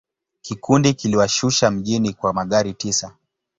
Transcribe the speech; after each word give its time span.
Kikundi 0.41 0.93
kiliwashusha 0.93 1.71
mjini 1.71 2.13
kwa 2.13 2.33
magari 2.33 2.73
tisa. 2.73 3.15